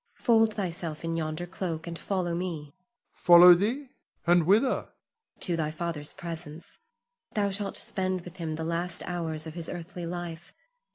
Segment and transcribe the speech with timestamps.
[0.15, 2.63] Fold thyself in yonder cloak, and follow me.
[2.73, 2.73] Ion.
[3.17, 3.89] Follow thee,
[4.25, 4.85] and whither?
[4.87, 4.93] Zuleika.
[5.41, 6.79] To thy father's presence.
[7.35, 10.55] Thou shalt spend with him the last hours of his earthly life.